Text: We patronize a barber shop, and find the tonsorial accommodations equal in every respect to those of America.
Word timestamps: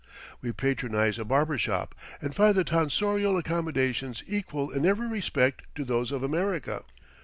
We 0.41 0.51
patronize 0.51 1.19
a 1.19 1.25
barber 1.25 1.59
shop, 1.59 1.93
and 2.23 2.33
find 2.33 2.55
the 2.55 2.63
tonsorial 2.63 3.37
accommodations 3.37 4.23
equal 4.25 4.71
in 4.71 4.83
every 4.83 5.05
respect 5.07 5.61
to 5.75 5.85
those 5.85 6.11
of 6.11 6.23
America. 6.23 6.83